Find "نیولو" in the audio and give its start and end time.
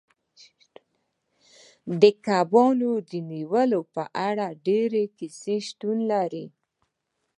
3.31-3.81